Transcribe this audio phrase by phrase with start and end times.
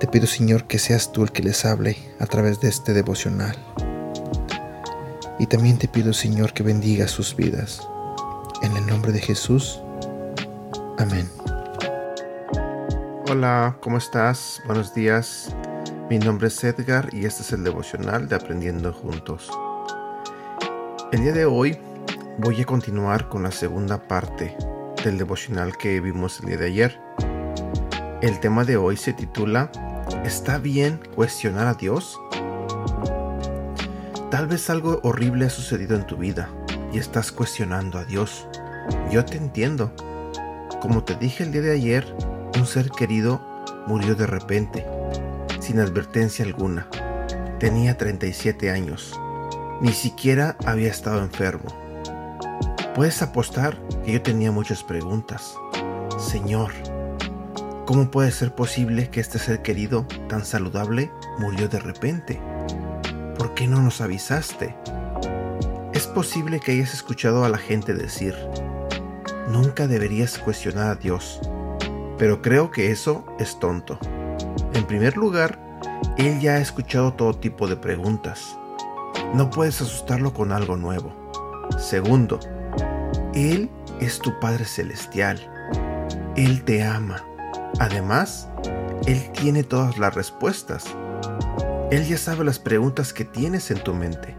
[0.00, 3.56] Te pido, Señor, que seas tú el que les hable a través de este devocional.
[5.40, 7.80] Y también te pido, Señor, que bendiga sus vidas.
[8.62, 9.82] En el nombre de Jesús.
[10.98, 11.28] Amén.
[13.28, 14.62] Hola, ¿cómo estás?
[14.66, 15.52] Buenos días.
[16.08, 19.50] Mi nombre es Edgar y este es el devocional de Aprendiendo Juntos.
[21.10, 21.76] El día de hoy
[22.38, 24.56] voy a continuar con la segunda parte
[25.04, 27.00] del devocional que vimos el día de ayer.
[28.22, 29.70] El tema de hoy se titula
[30.24, 32.20] ¿Está bien cuestionar a Dios?
[34.30, 36.48] Tal vez algo horrible ha sucedido en tu vida
[36.92, 38.46] y estás cuestionando a Dios.
[39.10, 39.92] Yo te entiendo.
[40.80, 42.14] Como te dije el día de ayer,
[42.56, 43.40] un ser querido
[43.86, 44.86] murió de repente,
[45.60, 46.88] sin advertencia alguna.
[47.58, 49.18] Tenía 37 años.
[49.80, 51.70] Ni siquiera había estado enfermo.
[52.94, 55.54] Puedes apostar que yo tenía muchas preguntas.
[56.18, 56.72] Señor,
[57.88, 62.40] ¿cómo puede ser posible que este ser querido, tan saludable, murió de repente?
[63.36, 64.76] ¿Por qué no nos avisaste?
[65.92, 68.36] Es posible que hayas escuchado a la gente decir,
[69.48, 71.40] nunca deberías cuestionar a Dios
[72.18, 73.98] pero creo que eso es tonto.
[74.74, 75.58] En primer lugar,
[76.18, 78.58] él ya ha escuchado todo tipo de preguntas.
[79.34, 81.14] No puedes asustarlo con algo nuevo.
[81.78, 82.40] Segundo,
[83.34, 85.38] Él es tu Padre Celestial.
[86.36, 87.24] Él te ama.
[87.78, 88.48] Además,
[89.06, 90.84] Él tiene todas las respuestas.
[91.90, 94.36] Él ya sabe las preguntas que tienes en tu mente.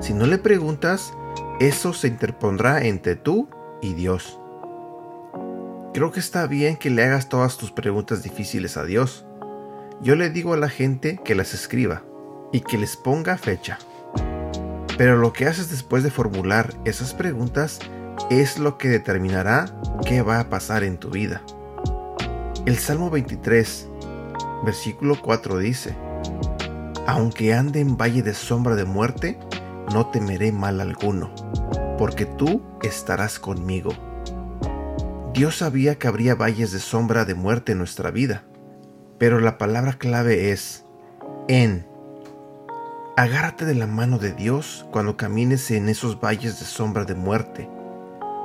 [0.00, 1.12] Si no le preguntas,
[1.60, 3.48] eso se interpondrá entre tú
[3.82, 4.40] y Dios.
[5.92, 9.26] Creo que está bien que le hagas todas tus preguntas difíciles a Dios.
[10.00, 12.02] Yo le digo a la gente que las escriba
[12.52, 13.78] y que les ponga fecha.
[14.96, 17.78] Pero lo que haces después de formular esas preguntas
[18.30, 19.66] es lo que determinará
[20.06, 21.42] qué va a pasar en tu vida.
[22.66, 23.88] El Salmo 23,
[24.64, 25.96] versículo 4 dice,
[27.06, 29.38] Aunque ande en valle de sombra de muerte,
[29.92, 31.32] no temeré mal alguno,
[31.98, 33.92] porque tú estarás conmigo
[35.32, 38.42] Dios sabía que habría valles de sombra de muerte en nuestra vida,
[39.16, 40.84] pero la palabra clave es
[41.46, 41.86] en.
[43.16, 47.70] Agárrate de la mano de Dios cuando camines en esos valles de sombra de muerte,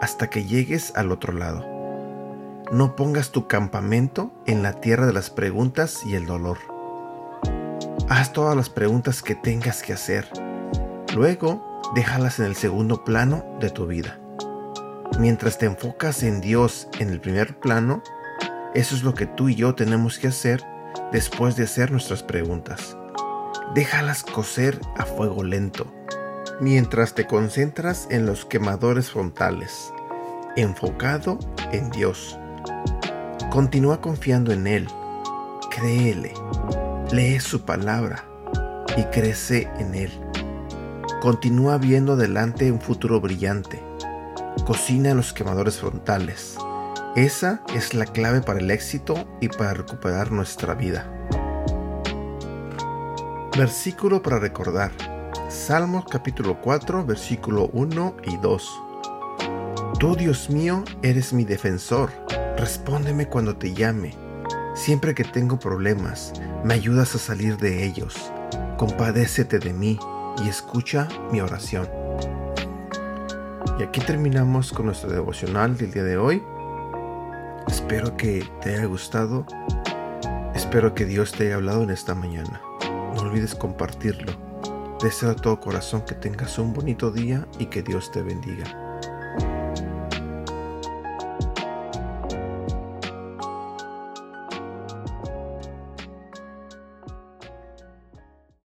[0.00, 1.64] hasta que llegues al otro lado.
[2.72, 6.56] No pongas tu campamento en la tierra de las preguntas y el dolor.
[8.08, 10.26] Haz todas las preguntas que tengas que hacer.
[11.14, 14.18] Luego, déjalas en el segundo plano de tu vida.
[15.18, 18.02] Mientras te enfocas en Dios en el primer plano,
[18.72, 20.64] eso es lo que tú y yo tenemos que hacer
[21.12, 22.96] después de hacer nuestras preguntas.
[23.74, 25.92] Déjalas cocer a fuego lento,
[26.58, 29.92] mientras te concentras en los quemadores frontales,
[30.56, 31.38] enfocado
[31.70, 32.38] en Dios.
[33.50, 34.88] Continúa confiando en Él,
[35.70, 36.32] créele,
[37.12, 38.24] lee su palabra
[38.96, 40.10] y crece en Él.
[41.20, 43.82] Continúa viendo adelante un futuro brillante
[44.66, 46.56] Cocina en los quemadores frontales.
[47.16, 51.10] Esa es la clave para el éxito y para recuperar nuestra vida.
[53.56, 54.92] Versículo para recordar.
[55.48, 58.82] Salmos capítulo 4, versículo 1 y 2.
[59.98, 62.12] Tú, Dios mío, eres mi defensor.
[62.62, 64.16] Respóndeme cuando te llame.
[64.76, 68.30] Siempre que tengo problemas, me ayudas a salir de ellos.
[68.78, 69.98] Compadécete de mí
[70.44, 71.88] y escucha mi oración.
[73.80, 76.40] Y aquí terminamos con nuestro devocional del día de hoy.
[77.66, 79.44] Espero que te haya gustado.
[80.54, 82.62] Espero que Dios te haya hablado en esta mañana.
[83.16, 84.34] No olvides compartirlo.
[85.02, 88.91] Deseo a todo corazón que tengas un bonito día y que Dios te bendiga.